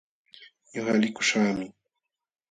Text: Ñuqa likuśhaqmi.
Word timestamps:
Ñuqa 0.71 0.93
likuśhaqmi. 1.01 1.67